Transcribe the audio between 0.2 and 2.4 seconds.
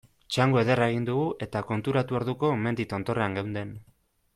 Txango ederra egin dugu eta konturatu